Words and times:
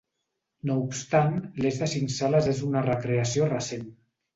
No 0.69 0.77
obstant, 0.83 1.37
l'eix 1.67 1.79
de 1.85 1.91
cinc 1.95 2.17
sales 2.19 2.51
és 2.57 2.67
una 2.73 2.87
recreació 2.91 3.57
recent. 3.57 3.91